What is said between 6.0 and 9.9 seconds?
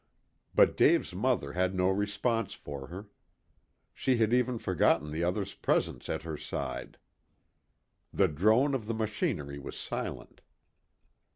at her side. The drone of the machinery was